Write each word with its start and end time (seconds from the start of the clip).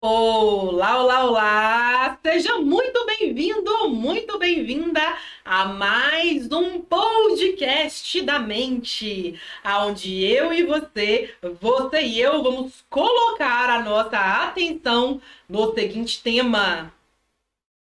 Olá, 0.00 1.02
olá, 1.02 1.24
olá! 1.24 2.18
Seja 2.22 2.58
muito 2.58 3.06
bem-vindo, 3.06 3.88
muito 3.88 4.38
bem-vinda 4.38 5.00
a 5.42 5.64
mais 5.64 6.52
um 6.52 6.82
podcast 6.82 8.20
da 8.20 8.38
mente, 8.38 9.40
onde 9.64 10.22
eu 10.22 10.52
e 10.52 10.64
você, 10.64 11.34
você 11.60 12.02
e 12.02 12.20
eu 12.20 12.42
vamos 12.42 12.84
colocar 12.90 13.70
a 13.70 13.82
nossa 13.82 14.18
atenção 14.44 15.20
no 15.48 15.72
seguinte 15.74 16.22
tema: 16.22 16.92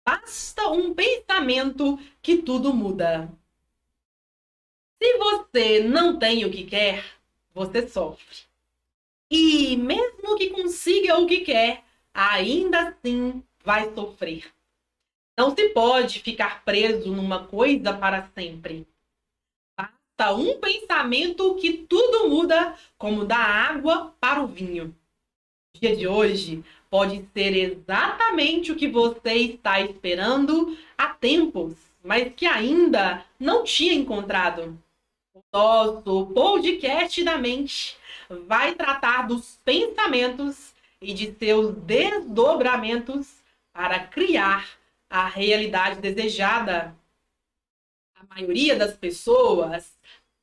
Basta 0.05 0.69
um 0.69 0.93
pensamento 0.93 1.98
que 2.21 2.39
tudo 2.39 2.75
muda. 2.75 3.30
Se 5.00 5.19
você 5.19 5.80
não 5.84 6.19
tem 6.19 6.45
o 6.45 6.50
que 6.50 6.64
quer, 6.64 7.05
você 7.55 7.87
sofre. 7.89 8.39
E 9.30 9.77
mesmo 9.77 10.36
que 10.36 10.50
consiga 10.50 11.18
o 11.18 11.26
que 11.26 11.40
quer, 11.40 11.84
ainda 12.14 12.89
assim 12.89 13.43
vai 13.64 13.93
sofrer. 13.94 14.53
Não 15.39 15.54
se 15.54 15.70
pode 15.70 16.20
ficar 16.20 16.62
preso 16.64 17.11
numa 17.11 17.46
coisa 17.46 17.93
para 17.93 18.29
sempre. 18.34 18.86
Basta 19.76 20.34
um 20.34 20.61
pensamento 20.61 21.54
que 21.56 21.72
tudo 21.72 22.29
muda, 22.29 22.76
como 22.98 23.25
da 23.25 23.39
água 23.39 24.14
para 24.20 24.43
o 24.43 24.46
vinho. 24.46 24.94
O 25.75 25.80
dia 25.80 25.96
de 25.96 26.06
hoje 26.06 26.62
pode 26.90 27.26
ser 27.32 27.56
exatamente 27.56 28.70
o 28.70 28.76
que 28.76 28.86
você 28.86 29.32
está 29.32 29.81
esperando 29.81 30.76
há 30.98 31.08
tempos, 31.08 31.75
mas 32.05 32.33
que 32.34 32.44
ainda 32.44 33.25
não 33.41 33.64
tinha 33.64 33.94
encontrado. 33.94 34.78
O 35.34 35.41
nosso 35.50 36.27
podcast 36.34 37.25
da 37.25 37.39
mente 37.39 37.97
vai 38.47 38.75
tratar 38.75 39.27
dos 39.27 39.58
pensamentos 39.64 40.75
e 41.02 41.12
de 41.12 41.34
seus 41.38 41.74
desdobramentos 41.74 43.42
para 43.72 44.06
criar 44.06 44.69
a 45.11 45.27
realidade 45.27 46.00
desejada. 46.00 46.97
A 48.14 48.34
maioria 48.34 48.77
das 48.77 48.94
pessoas 48.97 49.98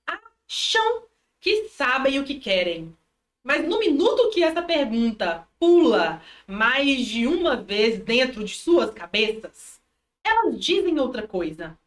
acham 0.06 1.04
que 1.40 1.70
sabem 1.70 2.20
o 2.20 2.26
que 2.26 2.40
querem. 2.40 2.96
Mas 3.44 3.66
no 3.66 3.80
minuto 3.80 4.30
que 4.32 4.44
essa 4.44 4.62
pergunta 4.62 5.48
pula 5.58 6.22
mais 6.46 7.06
de 7.06 7.26
uma 7.26 7.56
vez 7.56 7.98
dentro 8.00 8.44
de 8.44 8.54
suas 8.54 8.92
cabeças, 8.92 9.80
elas 10.24 10.60
dizem 10.60 11.00
outra 11.00 11.26
coisa. 11.26 11.78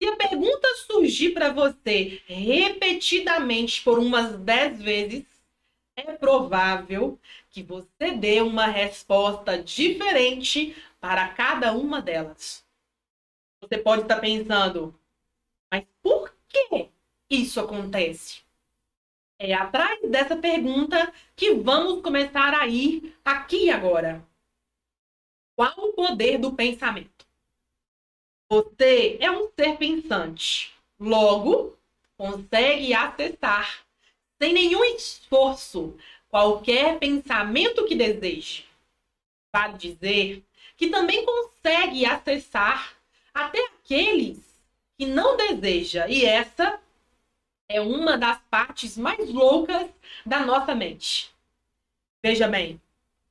Se 0.00 0.08
a 0.08 0.16
pergunta 0.16 0.68
surgir 0.86 1.30
para 1.30 1.52
você 1.52 2.22
repetidamente 2.26 3.82
por 3.82 3.98
umas 3.98 4.36
dez 4.38 4.80
vezes, 4.80 5.24
é 5.96 6.12
provável 6.12 7.18
que 7.50 7.62
você 7.62 8.12
dê 8.12 8.40
uma 8.40 8.66
resposta 8.66 9.62
diferente 9.62 10.76
para 11.00 11.28
cada 11.28 11.72
uma 11.72 12.00
delas. 12.00 12.64
Você 13.60 13.78
pode 13.78 14.02
estar 14.02 14.20
pensando, 14.20 14.98
mas 15.70 15.84
por 16.02 16.34
que 16.48 16.88
isso 17.28 17.60
acontece? 17.60 18.42
É 19.38 19.54
atrás 19.54 20.00
dessa 20.10 20.36
pergunta 20.36 21.12
que 21.34 21.54
vamos 21.54 22.02
começar 22.02 22.54
a 22.54 22.66
ir 22.66 23.16
aqui 23.24 23.70
agora. 23.70 24.26
Qual 25.56 25.74
o 25.78 25.92
poder 25.92 26.38
do 26.38 26.54
pensamento? 26.54 27.26
Você 28.50 29.18
é 29.20 29.30
um 29.30 29.50
ser 29.58 29.76
pensante. 29.78 30.74
Logo, 30.98 31.78
consegue 32.16 32.92
acessar 32.92 33.86
sem 34.40 34.54
nenhum 34.54 34.82
esforço, 34.84 35.96
qualquer 36.30 36.98
pensamento 36.98 37.84
que 37.84 37.94
deseje. 37.94 38.64
Vale 39.52 39.76
dizer 39.76 40.42
que 40.76 40.88
também 40.88 41.26
consegue 41.26 42.06
acessar 42.06 42.96
até 43.34 43.62
aqueles 43.66 44.38
que 44.96 45.04
não 45.04 45.36
deseja, 45.36 46.08
e 46.08 46.24
essa 46.24 46.80
é 47.68 47.80
uma 47.80 48.16
das 48.16 48.40
partes 48.50 48.96
mais 48.96 49.28
loucas 49.30 49.90
da 50.24 50.40
nossa 50.40 50.74
mente. 50.74 51.30
Veja 52.22 52.48
bem, 52.48 52.80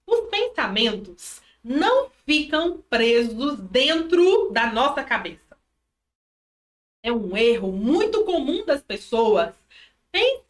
os 0.05 0.29
pensamentos 0.29 1.41
não 1.63 2.09
ficam 2.25 2.81
presos 2.89 3.57
dentro 3.59 4.49
da 4.51 4.71
nossa 4.71 5.03
cabeça. 5.03 5.57
É 7.01 7.11
um 7.11 7.35
erro 7.35 7.71
muito 7.71 8.23
comum 8.25 8.65
das 8.65 8.81
pessoas 8.81 9.53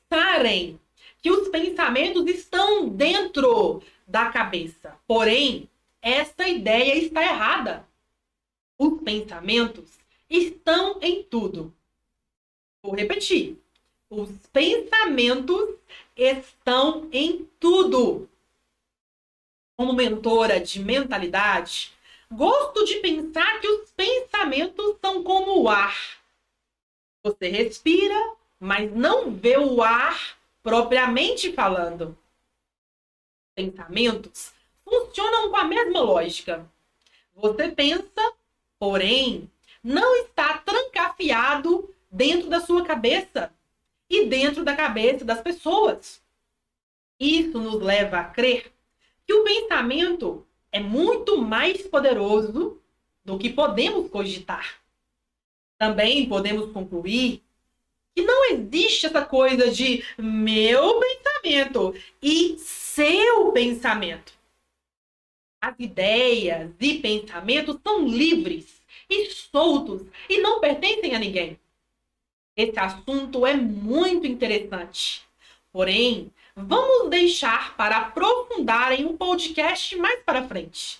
pensarem 0.10 0.80
que 1.22 1.30
os 1.30 1.48
pensamentos 1.50 2.26
estão 2.28 2.90
dentro 2.90 3.84
da 4.08 4.32
cabeça. 4.32 4.98
Porém, 5.08 5.70
essa 6.02 6.48
ideia 6.48 6.96
está 6.96 7.22
errada. 7.22 7.88
Os 8.78 9.02
pensamentos 9.02 10.00
estão 10.30 11.00
em 11.02 11.24
tudo. 11.24 11.74
Vou 12.82 12.96
repetir. 12.96 13.58
Os 14.10 14.30
pensamentos 14.48 15.76
estão 16.16 17.08
em 17.12 17.48
tudo. 17.60 18.28
Como 19.78 19.94
mentora 19.94 20.60
de 20.60 20.80
mentalidade, 20.80 21.94
gosto 22.32 22.84
de 22.86 22.96
pensar 22.96 23.60
que 23.60 23.68
os 23.68 23.92
pensamentos 23.92 24.98
são 25.02 25.24
como 25.24 25.62
o 25.62 25.70
ar. 25.70 26.20
Você 27.24 27.50
respira, 27.50 28.36
mas 28.60 28.92
não 28.92 29.32
vê 29.32 29.58
o 29.58 29.82
ar 29.82 30.38
propriamente 30.62 31.54
falando. 31.54 32.18
Pensamentos 33.56 34.54
funcionam 34.84 35.50
com 35.50 35.58
a 35.58 35.64
mesma 35.64 36.02
lógica. 36.02 36.70
Você 37.36 37.70
pensa, 37.70 38.34
porém, 38.78 39.50
não 39.84 40.16
está 40.18 40.58
trancafiado 40.58 41.94
dentro 42.12 42.50
da 42.50 42.60
sua 42.60 42.84
cabeça 42.84 43.54
e 44.10 44.26
dentro 44.26 44.64
da 44.64 44.76
cabeça 44.76 45.24
das 45.24 45.42
pessoas. 45.42 46.22
Isso 47.20 47.60
nos 47.60 47.82
leva 47.82 48.20
a 48.20 48.24
crer 48.26 48.72
que 49.26 49.34
o 49.34 49.44
pensamento 49.44 50.46
é 50.72 50.80
muito 50.80 51.38
mais 51.38 51.86
poderoso 51.88 52.82
do 53.24 53.38
que 53.38 53.50
podemos 53.50 54.10
cogitar. 54.10 54.80
Também 55.78 56.28
podemos 56.28 56.72
concluir 56.72 57.44
que 58.16 58.22
não 58.22 58.52
existe 58.52 59.06
essa 59.06 59.24
coisa 59.24 59.70
de 59.72 60.04
meu 60.18 61.00
pensamento 61.00 61.94
e 62.22 62.58
seu 62.60 63.52
pensamento. 63.52 64.34
As 65.62 65.76
ideias 65.78 66.72
e 66.80 67.00
pensamentos 67.00 67.78
são 67.84 68.08
livres 68.08 68.82
e 69.10 69.30
soltos 69.32 70.04
e 70.30 70.40
não 70.40 70.60
pertencem 70.60 71.16
a 71.16 71.20
ninguém. 71.20 71.60
Esse 72.56 72.80
assunto 72.80 73.46
é 73.46 73.56
muito 73.56 74.28
interessante. 74.28 75.24
Porém, 75.72 76.32
vamos 76.56 77.10
deixar 77.10 77.76
para 77.78 77.98
aprofundar 77.98 78.92
em 78.92 79.06
um 79.06 79.16
podcast 79.16 79.96
mais 79.98 80.22
para 80.24 80.48
frente. 80.48 81.00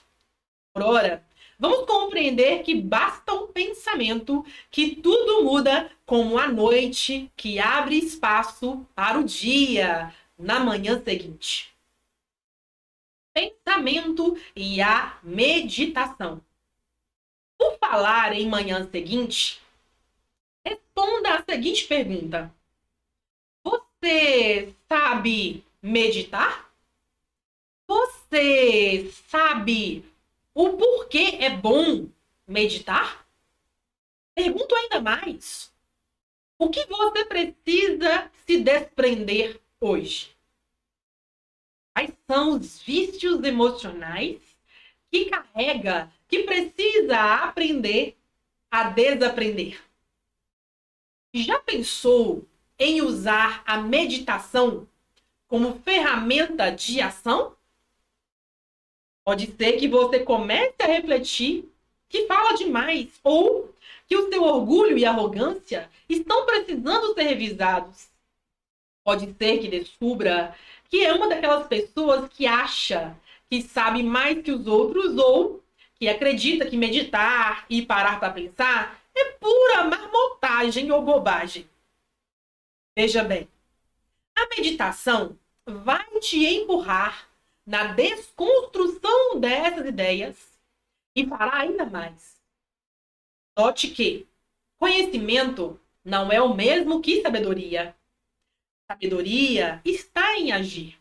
Por 0.74 0.84
ora, 0.84 1.24
vamos 1.60 1.86
compreender 1.86 2.64
que 2.64 2.74
basta 2.74 3.34
um 3.34 3.48
pensamento 3.48 4.46
que 4.72 4.96
tudo 4.96 5.44
muda, 5.44 5.92
como 6.06 6.40
a 6.40 6.48
noite 6.48 7.30
que 7.36 7.60
abre 7.60 7.98
espaço 7.98 8.88
para 8.96 9.20
o 9.20 9.24
dia 9.24 10.16
na 10.38 10.62
manhã 10.62 11.04
seguinte. 11.04 11.76
Pensamento 13.34 14.38
e 14.56 14.82
a 14.82 15.20
meditação. 15.22 16.42
Por 17.58 17.78
falar 17.78 18.34
em 18.34 18.48
manhã 18.48 18.90
seguinte, 18.90 19.62
responda 20.66 21.36
a 21.36 21.44
seguinte 21.44 21.86
pergunta: 21.86 22.54
Você 23.64 24.74
sabe 24.88 25.64
meditar? 25.82 26.72
Você 27.88 29.12
sabe 29.28 30.09
o 30.62 30.76
porquê 30.76 31.38
é 31.40 31.50
bom 31.50 32.10
meditar? 32.46 33.26
Pergunto 34.36 34.76
ainda 34.76 35.00
mais. 35.00 35.74
O 36.58 36.70
que 36.70 36.86
você 36.86 37.24
precisa 37.24 38.30
se 38.46 38.58
desprender 38.58 39.62
hoje? 39.80 40.36
Quais 41.96 42.12
são 42.30 42.58
os 42.58 42.82
vícios 42.82 43.42
emocionais 43.42 44.42
que 45.10 45.30
carrega, 45.30 46.12
que 46.28 46.44
precisa 46.44 47.36
aprender 47.36 48.18
a 48.70 48.90
desaprender? 48.90 49.82
Já 51.34 51.58
pensou 51.60 52.46
em 52.78 53.02
usar 53.02 53.64
a 53.66 53.78
meditação 53.78 54.86
como 55.48 55.80
ferramenta 55.80 56.70
de 56.70 57.00
ação? 57.00 57.56
Pode 59.30 59.46
ser 59.56 59.74
que 59.74 59.88
você 59.88 60.22
comece 60.22 60.74
a 60.82 60.88
refletir 60.88 61.72
que 62.10 62.26
fala 62.26 62.56
demais 62.56 63.10
ou 63.24 63.72
que 64.08 64.18
o 64.18 64.28
seu 64.28 64.42
orgulho 64.42 64.98
e 64.98 65.06
arrogância 65.06 65.88
estão 66.10 66.48
precisando 66.48 67.14
ser 67.14 67.22
revisados. 67.22 68.08
Pode 69.04 69.32
ser 69.38 69.60
que 69.60 69.68
descubra 69.68 70.56
que 70.90 71.06
é 71.06 71.14
uma 71.14 71.30
daquelas 71.30 71.68
pessoas 71.68 72.28
que 72.30 72.48
acha 72.48 73.16
que 73.48 73.62
sabe 73.62 74.02
mais 74.02 74.42
que 74.42 74.52
os 74.52 74.66
outros 74.66 75.16
ou 75.20 75.64
que 75.94 76.10
acredita 76.10 76.68
que 76.68 76.76
meditar 76.76 77.68
e 77.70 77.86
parar 77.86 78.20
para 78.20 78.34
pensar 78.34 79.00
é 79.16 79.26
pura 79.34 79.84
marmotagem 79.84 80.92
ou 80.92 81.04
bobagem. 81.04 81.70
Veja 82.98 83.24
bem, 83.24 83.48
a 84.36 84.48
meditação 84.48 85.38
vai 85.68 86.20
te 86.20 86.44
empurrar 86.48 87.29
na 87.70 87.94
desconstrução 87.94 89.40
dessas 89.40 89.86
ideias 89.86 90.60
e 91.16 91.24
fará 91.28 91.58
ainda 91.58 91.86
mais. 91.86 92.42
Note 93.56 93.90
que 93.90 94.28
conhecimento 94.80 95.80
não 96.04 96.32
é 96.32 96.42
o 96.42 96.56
mesmo 96.56 97.00
que 97.00 97.22
sabedoria. 97.22 97.96
Sabedoria 98.88 99.80
está 99.86 100.36
em 100.36 100.52
agir. 100.52 100.98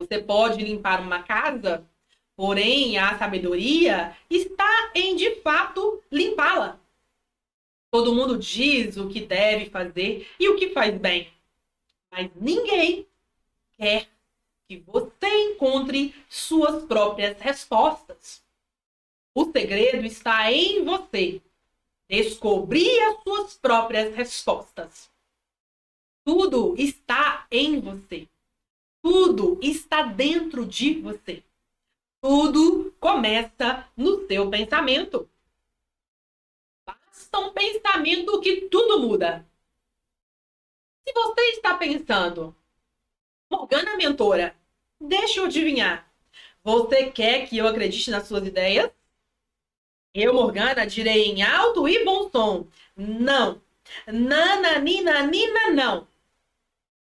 Você 0.00 0.20
pode 0.20 0.60
limpar 0.60 1.00
uma 1.00 1.22
casa, 1.22 1.86
porém 2.34 2.98
a 2.98 3.16
sabedoria 3.16 4.16
está 4.28 4.90
em 4.92 5.14
de 5.14 5.36
fato 5.36 6.02
limpá-la. 6.10 6.80
Todo 7.92 8.12
mundo 8.12 8.36
diz 8.36 8.96
o 8.96 9.08
que 9.08 9.20
deve 9.20 9.70
fazer 9.70 10.28
e 10.36 10.48
o 10.48 10.56
que 10.56 10.70
faz 10.70 10.98
bem, 10.98 11.32
mas 12.10 12.28
ninguém 12.34 13.06
quer 13.78 14.09
que 14.70 14.76
você 14.86 15.26
encontre 15.50 16.14
suas 16.28 16.84
próprias 16.84 17.36
respostas. 17.40 18.40
O 19.34 19.50
segredo 19.50 20.06
está 20.06 20.52
em 20.52 20.84
você 20.84 21.42
descobrir 22.08 23.00
as 23.00 23.20
suas 23.24 23.54
próprias 23.54 24.14
respostas. 24.14 25.10
Tudo 26.24 26.76
está 26.78 27.48
em 27.50 27.80
você. 27.80 28.28
Tudo 29.02 29.58
está 29.60 30.02
dentro 30.02 30.64
de 30.64 31.00
você. 31.00 31.42
Tudo 32.22 32.94
começa 33.00 33.88
no 33.96 34.24
seu 34.28 34.48
pensamento. 34.48 35.28
Basta 36.86 37.38
um 37.40 37.52
pensamento 37.52 38.40
que 38.40 38.68
tudo 38.68 39.00
muda. 39.00 39.44
Se 41.04 41.12
você 41.12 41.40
está 41.56 41.76
pensando, 41.76 42.54
Morgana 43.50 43.96
mentora, 43.96 44.59
deixa 45.00 45.40
eu 45.40 45.44
adivinhar. 45.46 46.08
Você 46.62 47.10
quer 47.10 47.48
que 47.48 47.58
eu 47.58 47.66
acredite 47.66 48.10
nas 48.10 48.26
suas 48.26 48.46
ideias? 48.46 48.90
Eu, 50.14 50.34
Morgana, 50.34 50.86
direi 50.86 51.26
em 51.26 51.42
alto 51.42 51.88
e 51.88 52.04
bom 52.04 52.28
som: 52.30 52.66
não. 52.96 53.60
Nana, 54.06 54.78
nina, 54.78 55.22
nina, 55.26 55.70
não. 55.70 56.06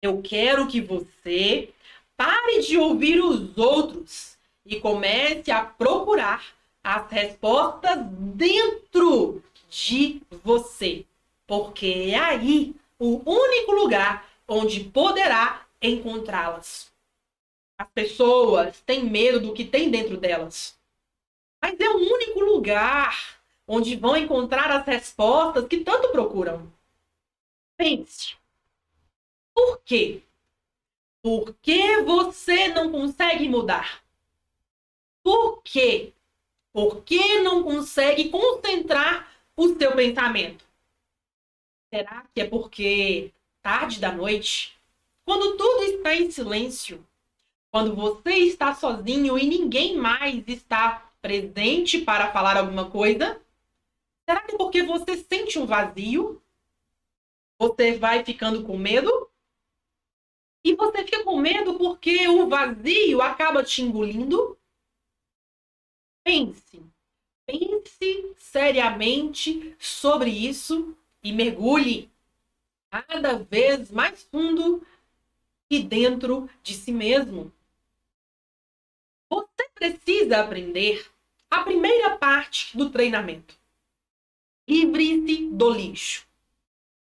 Eu 0.00 0.22
quero 0.22 0.68
que 0.68 0.80
você 0.80 1.72
Pare 2.18 2.62
de 2.62 2.76
ouvir 2.76 3.20
os 3.20 3.56
outros 3.56 4.36
e 4.66 4.80
comece 4.80 5.52
a 5.52 5.64
procurar 5.64 6.44
as 6.82 7.08
respostas 7.08 7.96
dentro 8.10 9.40
de 9.70 10.20
você, 10.42 11.04
porque 11.46 12.10
é 12.10 12.18
aí 12.18 12.74
o 12.98 13.22
único 13.24 13.70
lugar 13.70 14.28
onde 14.48 14.80
poderá 14.82 15.64
encontrá-las. 15.80 16.90
As 17.78 17.88
pessoas 17.90 18.80
têm 18.80 19.04
medo 19.04 19.38
do 19.38 19.54
que 19.54 19.64
tem 19.64 19.88
dentro 19.88 20.16
delas, 20.16 20.76
mas 21.62 21.78
é 21.78 21.88
o 21.88 21.96
único 21.96 22.40
lugar 22.40 23.40
onde 23.68 23.94
vão 23.94 24.16
encontrar 24.16 24.70
as 24.72 24.84
respostas 24.84 25.68
que 25.68 25.84
tanto 25.84 26.10
procuram. 26.10 26.72
Pense. 27.76 28.36
Por 29.54 29.80
quê? 29.84 30.22
Por 31.22 31.54
que 31.62 32.02
você 32.02 32.68
não 32.68 32.90
consegue 32.90 33.48
mudar? 33.48 34.02
Por 35.22 35.62
quê? 35.62 36.12
Por 36.72 37.02
que 37.04 37.40
não 37.40 37.62
consegue 37.62 38.28
concentrar 38.28 39.30
o 39.56 39.76
seu 39.76 39.94
pensamento? 39.94 40.64
Será 41.92 42.24
que 42.34 42.40
é 42.40 42.44
porque 42.46 43.32
tarde 43.62 44.00
da 44.00 44.12
noite, 44.12 44.76
quando 45.24 45.56
tudo 45.56 45.84
está 45.84 46.14
em 46.14 46.30
silêncio, 46.30 47.04
quando 47.70 47.94
você 47.94 48.34
está 48.34 48.74
sozinho 48.74 49.38
e 49.38 49.46
ninguém 49.46 49.96
mais 49.96 50.46
está 50.48 51.12
presente 51.20 52.00
para 52.00 52.32
falar 52.32 52.56
alguma 52.56 52.90
coisa? 52.90 53.40
Será 54.28 54.42
que 54.42 54.54
é 54.54 54.58
porque 54.58 54.82
você 54.82 55.16
sente 55.16 55.58
um 55.58 55.66
vazio? 55.66 56.42
Você 57.58 57.98
vai 57.98 58.24
ficando 58.24 58.64
com 58.64 58.76
medo? 58.76 59.28
E 60.64 60.74
você 60.74 61.04
fica 61.04 61.24
com 61.24 61.36
medo 61.40 61.78
porque 61.78 62.28
o 62.28 62.48
vazio 62.48 63.22
acaba 63.22 63.64
te 63.64 63.82
engolindo? 63.82 64.58
Pense. 66.24 66.82
Pense 67.46 68.34
seriamente 68.36 69.74
sobre 69.78 70.30
isso 70.30 70.96
e 71.22 71.32
mergulhe 71.32 72.10
cada 72.90 73.38
vez 73.38 73.90
mais 73.90 74.22
fundo 74.24 74.86
e 75.70 75.82
dentro 75.82 76.48
de 76.62 76.74
si 76.74 76.92
mesmo. 76.92 77.52
Precisa 79.78 80.40
aprender 80.40 81.08
a 81.48 81.62
primeira 81.62 82.16
parte 82.16 82.76
do 82.76 82.90
treinamento. 82.90 83.54
Livre-se 84.68 85.50
do 85.52 85.70
lixo. 85.70 86.26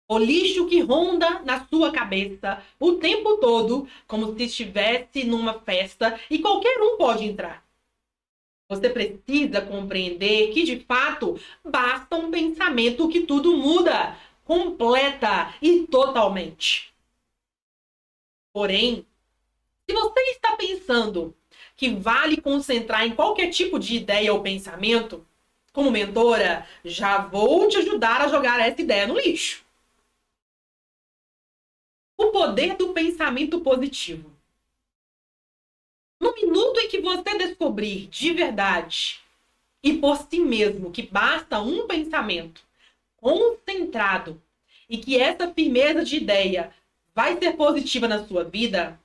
O 0.08 0.18
lixo 0.18 0.66
que 0.66 0.80
ronda 0.80 1.40
na 1.44 1.64
sua 1.66 1.92
cabeça 1.92 2.60
o 2.80 2.94
tempo 2.94 3.38
todo, 3.38 3.88
como 4.08 4.36
se 4.36 4.44
estivesse 4.44 5.22
numa 5.22 5.60
festa 5.60 6.20
e 6.28 6.40
qualquer 6.40 6.80
um 6.80 6.96
pode 6.96 7.24
entrar. 7.24 7.64
Você 8.68 8.90
precisa 8.90 9.60
compreender 9.60 10.52
que, 10.52 10.64
de 10.64 10.80
fato, 10.80 11.38
basta 11.64 12.16
um 12.16 12.32
pensamento 12.32 13.08
que 13.08 13.20
tudo 13.20 13.56
muda, 13.56 14.18
completa 14.44 15.54
e 15.62 15.86
totalmente. 15.86 16.92
Porém, 18.52 19.06
se 19.88 19.94
você 19.94 20.20
está 20.30 20.56
pensando 20.56 21.32
que 21.76 21.90
vale 21.90 22.40
concentrar 22.40 23.06
em 23.06 23.14
qualquer 23.14 23.50
tipo 23.50 23.78
de 23.78 23.96
ideia 23.96 24.32
ou 24.32 24.42
pensamento, 24.42 25.26
como 25.72 25.90
mentora, 25.90 26.66
já 26.82 27.18
vou 27.18 27.68
te 27.68 27.76
ajudar 27.76 28.22
a 28.22 28.28
jogar 28.28 28.60
essa 28.60 28.80
ideia 28.80 29.06
no 29.06 29.18
lixo. 29.18 29.62
O 32.16 32.30
poder 32.30 32.76
do 32.76 32.94
pensamento 32.94 33.60
positivo. 33.60 34.34
No 36.18 36.34
minuto 36.34 36.80
em 36.80 36.88
que 36.88 37.02
você 37.02 37.36
descobrir 37.36 38.06
de 38.06 38.32
verdade 38.32 39.20
e 39.82 39.98
por 39.98 40.16
si 40.16 40.40
mesmo 40.40 40.90
que 40.90 41.02
basta 41.02 41.60
um 41.60 41.86
pensamento 41.86 42.62
concentrado 43.18 44.40
e 44.88 44.96
que 44.96 45.20
essa 45.20 45.52
firmeza 45.52 46.02
de 46.02 46.16
ideia 46.16 46.72
vai 47.14 47.38
ser 47.38 47.52
positiva 47.52 48.08
na 48.08 48.26
sua 48.26 48.44
vida, 48.44 48.98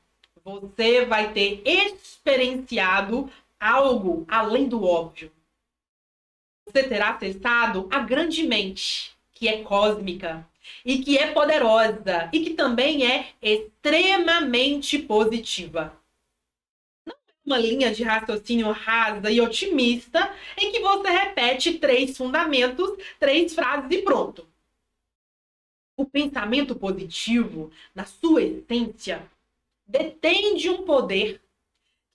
você 0.44 1.06
vai 1.06 1.34
ter 1.34 1.62
experienciado 1.66 3.32
algo 3.60 4.26
além 4.28 4.68
do 4.68 4.84
óbvio. 4.84 5.32
Você 6.66 6.84
terá 6.84 7.10
acessado 7.10 7.88
a 7.92 8.00
grande 8.00 8.44
mente, 8.44 9.16
que 9.34 9.48
é 9.48 9.64
cósmica, 9.64 10.48
e 10.86 11.00
que 11.00 11.18
é 11.18 11.32
poderosa 11.32 12.30
e 12.32 12.40
que 12.44 12.52
também 12.52 13.06
é 13.06 13.34
extremamente 13.42 14.98
positiva. 15.00 15.96
Não 17.06 17.14
é 17.14 17.34
uma 17.46 17.58
linha 17.58 17.94
de 17.94 18.04
raciocínio 18.04 18.72
rasa 18.72 19.30
e 19.30 19.42
otimista 19.42 20.34
em 20.58 20.72
que 20.72 20.80
você 20.80 21.10
repete 21.10 21.78
três 21.78 22.18
fundamentos, 22.18 22.92
três 23.20 23.54
frases 23.54 23.92
e 23.92 24.02
pronto. 24.02 24.48
O 25.98 26.06
pensamento 26.06 26.76
positivo, 26.76 27.72
na 27.94 28.06
sua 28.06 28.42
essência, 28.42 29.30
detém 29.92 30.56
de 30.56 30.70
um 30.70 30.84
poder 30.84 31.42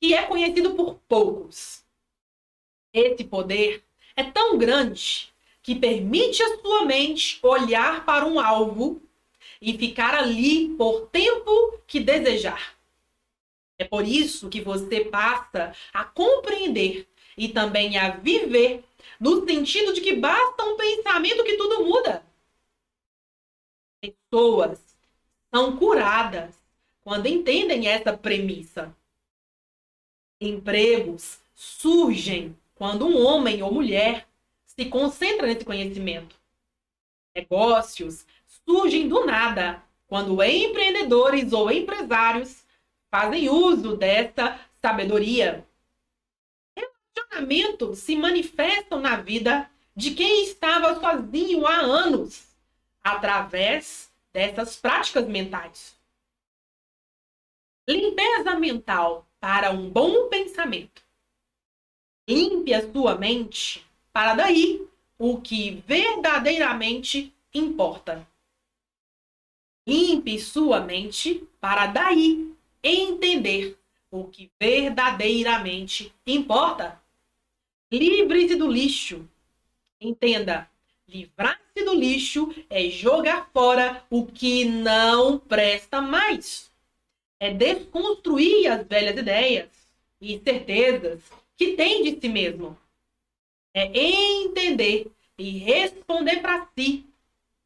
que 0.00 0.14
é 0.14 0.22
conhecido 0.22 0.74
por 0.74 0.94
poucos. 1.06 1.84
Esse 2.92 3.22
poder 3.24 3.84
é 4.16 4.24
tão 4.24 4.56
grande 4.56 5.32
que 5.62 5.74
permite 5.74 6.42
à 6.42 6.58
sua 6.58 6.86
mente 6.86 7.38
olhar 7.42 8.04
para 8.06 8.24
um 8.24 8.40
alvo 8.40 9.02
e 9.60 9.76
ficar 9.76 10.14
ali 10.14 10.70
por 10.70 11.08
tempo 11.08 11.78
que 11.86 12.00
desejar. 12.00 12.74
É 13.78 13.84
por 13.84 14.06
isso 14.06 14.48
que 14.48 14.62
você 14.62 15.04
passa 15.04 15.74
a 15.92 16.04
compreender 16.04 17.06
e 17.36 17.48
também 17.48 17.98
a 17.98 18.16
viver 18.16 18.84
no 19.20 19.46
sentido 19.46 19.92
de 19.92 20.00
que 20.00 20.16
basta 20.16 20.64
um 20.64 20.76
pensamento 20.76 21.44
que 21.44 21.58
tudo 21.58 21.84
muda. 21.84 22.24
Pessoas 24.00 24.80
são 25.52 25.76
curadas 25.76 26.65
quando 27.06 27.28
entendem 27.28 27.86
essa 27.86 28.18
premissa. 28.18 28.92
Empregos 30.40 31.38
surgem 31.54 32.58
quando 32.74 33.06
um 33.06 33.24
homem 33.24 33.62
ou 33.62 33.72
mulher 33.72 34.26
se 34.66 34.86
concentra 34.86 35.46
nesse 35.46 35.64
conhecimento. 35.64 36.34
Negócios 37.32 38.26
surgem 38.66 39.08
do 39.08 39.24
nada 39.24 39.84
quando 40.08 40.42
empreendedores 40.42 41.52
ou 41.52 41.70
empresários 41.70 42.64
fazem 43.08 43.48
uso 43.48 43.96
dessa 43.96 44.58
sabedoria. 44.82 45.64
questionamentos 46.74 48.00
se 48.00 48.16
manifestam 48.16 49.00
na 49.00 49.14
vida 49.14 49.70
de 49.94 50.10
quem 50.10 50.42
estava 50.42 50.98
sozinho 50.98 51.68
há 51.68 51.76
anos, 51.76 52.48
através 53.00 54.10
dessas 54.32 54.74
práticas 54.74 55.24
mentais. 55.28 55.95
Limpeza 57.88 58.58
mental 58.58 59.28
para 59.38 59.70
um 59.70 59.88
bom 59.88 60.28
pensamento. 60.28 61.02
Limpe 62.28 62.74
a 62.74 62.90
sua 62.90 63.16
mente 63.16 63.86
para 64.12 64.34
daí 64.34 64.84
o 65.16 65.40
que 65.40 65.82
verdadeiramente 65.86 67.32
importa. 67.54 68.26
Limpe 69.86 70.36
sua 70.40 70.80
mente 70.80 71.46
para 71.60 71.86
daí 71.86 72.52
entender 72.82 73.78
o 74.10 74.24
que 74.24 74.50
verdadeiramente 74.58 76.12
importa. 76.26 77.00
Livre-se 77.92 78.56
do 78.56 78.66
lixo. 78.66 79.28
Entenda, 80.00 80.68
livrar-se 81.06 81.84
do 81.84 81.94
lixo 81.94 82.52
é 82.68 82.90
jogar 82.90 83.48
fora 83.52 84.04
o 84.10 84.26
que 84.26 84.64
não 84.64 85.38
presta 85.38 86.00
mais. 86.00 86.74
É 87.38 87.52
desconstruir 87.52 88.66
as 88.68 88.86
velhas 88.86 89.16
ideias 89.16 89.68
e 90.20 90.40
certezas 90.42 91.20
que 91.56 91.72
tem 91.72 92.02
de 92.02 92.20
si 92.20 92.28
mesmo. 92.28 92.76
É 93.74 93.86
entender 93.94 95.10
e 95.38 95.58
responder 95.58 96.40
para 96.40 96.66
si 96.74 97.04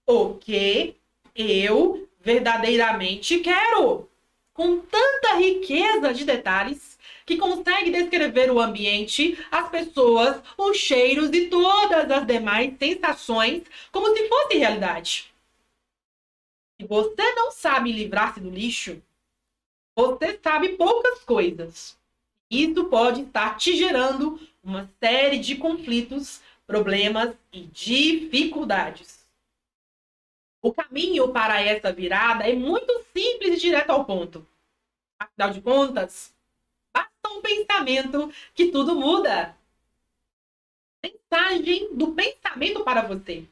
o 0.06 0.34
que 0.34 0.96
eu 1.34 2.08
verdadeiramente 2.20 3.38
quero. 3.38 4.08
Com 4.52 4.80
tanta 4.80 5.36
riqueza 5.36 6.12
de 6.12 6.24
detalhes 6.24 6.98
que 7.24 7.36
consegue 7.36 7.92
descrever 7.92 8.50
o 8.50 8.60
ambiente, 8.60 9.38
as 9.50 9.68
pessoas, 9.68 10.42
os 10.58 10.76
cheiros 10.76 11.30
e 11.32 11.46
todas 11.46 12.10
as 12.10 12.26
demais 12.26 12.76
sensações 12.76 13.62
como 13.92 14.14
se 14.16 14.28
fosse 14.28 14.58
realidade. 14.58 15.32
Se 16.80 16.86
você 16.86 17.34
não 17.34 17.52
sabe 17.52 17.92
livrar-se 17.92 18.40
do 18.40 18.50
lixo, 18.50 19.00
você 20.00 20.38
sabe 20.42 20.70
poucas 20.70 21.22
coisas. 21.24 21.98
Isso 22.50 22.86
pode 22.86 23.22
estar 23.22 23.56
te 23.56 23.76
gerando 23.76 24.40
uma 24.62 24.90
série 24.98 25.38
de 25.38 25.56
conflitos, 25.56 26.40
problemas 26.66 27.34
e 27.52 27.62
dificuldades. 27.66 29.28
O 30.62 30.72
caminho 30.72 31.32
para 31.32 31.60
essa 31.60 31.92
virada 31.92 32.48
é 32.48 32.54
muito 32.54 33.04
simples 33.14 33.58
e 33.58 33.60
direto 33.60 33.90
ao 33.90 34.04
ponto. 34.04 34.46
Afinal 35.18 35.50
de 35.50 35.60
contas, 35.60 36.34
basta 36.94 37.28
um 37.28 37.42
pensamento 37.42 38.32
que 38.54 38.70
tudo 38.70 38.94
muda. 38.94 39.54
Mensagem 41.02 41.94
do 41.94 42.12
pensamento 42.12 42.84
para 42.84 43.02
você. 43.02 43.46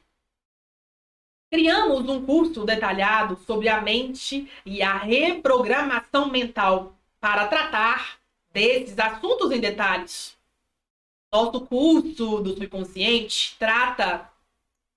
Criamos 1.51 2.07
um 2.07 2.23
curso 2.23 2.63
detalhado 2.63 3.35
sobre 3.47 3.69
a 3.69 3.81
mente 3.81 4.47
e 4.63 4.83
a 4.83 4.97
reprogramação 4.97 6.29
mental 6.29 6.95
para 7.19 7.47
tratar 7.47 8.19
desses 8.53 8.99
assuntos 8.99 9.51
em 9.51 9.59
detalhes. 9.59 10.37
Nosso 11.33 11.61
curso 11.61 12.39
do 12.39 12.53
subconsciente 12.53 13.55
trata 13.57 14.31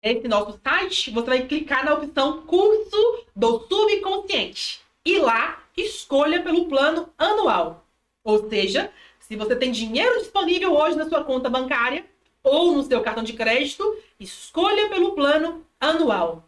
Esse 0.00 0.28
nosso 0.28 0.60
site, 0.62 1.10
você 1.10 1.26
vai 1.26 1.44
clicar 1.46 1.84
na 1.84 1.94
opção 1.94 2.46
Curso 2.46 3.26
do 3.34 3.66
Subconsciente 3.66 4.80
e 5.04 5.18
lá 5.18 5.60
escolha 5.76 6.40
pelo 6.42 6.68
plano 6.68 7.12
anual. 7.18 7.84
Ou 8.24 8.48
seja, 8.48 8.92
se 9.20 9.34
você 9.36 9.54
tem 9.56 9.72
dinheiro 9.72 10.20
disponível 10.20 10.72
hoje 10.74 10.96
na 10.96 11.08
sua 11.08 11.24
conta 11.24 11.50
bancária 11.50 12.06
ou 12.42 12.72
no 12.72 12.84
seu 12.84 13.02
cartão 13.02 13.24
de 13.24 13.32
crédito, 13.32 13.96
escolha 14.18 14.88
pelo 14.88 15.14
plano 15.14 15.64
anual. 15.80 16.44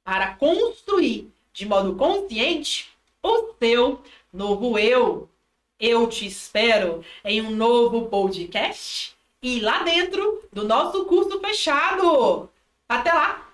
para 0.03 0.35
construir 0.35 1.31
de 1.53 1.65
modo 1.65 1.95
consciente 1.95 2.89
o 3.23 3.53
seu 3.59 4.01
novo 4.33 4.77
eu. 4.77 5.30
Eu 5.81 6.07
te 6.07 6.27
espero 6.27 7.03
em 7.25 7.41
um 7.41 7.49
novo 7.49 8.05
podcast 8.05 9.15
e 9.41 9.59
lá 9.59 9.81
dentro 9.81 10.43
do 10.53 10.63
nosso 10.63 11.05
curso 11.05 11.39
fechado. 11.39 12.47
Até 12.87 13.11
lá! 13.11 13.50